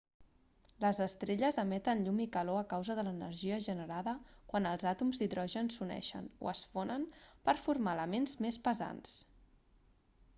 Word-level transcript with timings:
les 0.83 0.99
estrelles 1.03 1.57
emeten 1.63 1.99
llum 2.05 2.21
i 2.23 2.25
calor 2.37 2.61
a 2.61 2.63
causa 2.71 2.95
de 2.99 3.03
l'energia 3.07 3.59
generada 3.65 4.13
quan 4.53 4.69
els 4.69 4.87
àtoms 4.93 5.21
d'hidrogen 5.21 5.69
s'uneixen 5.75 6.31
o 6.47 6.51
es 6.53 6.63
fonen 6.73 7.07
per 7.51 7.55
formar 7.67 7.93
elements 7.99 8.35
més 8.47 8.59
pesants 8.69 9.13